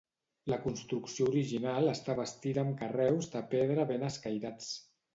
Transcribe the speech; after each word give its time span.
La 0.53 0.57
construcció 0.63 1.27
original 1.33 1.93
està 1.93 2.17
bastida 2.23 2.65
amb 2.65 2.75
carreus 2.83 3.31
de 3.37 3.47
pedra 3.55 3.89
ben 3.95 4.11
escairats. 4.13 4.77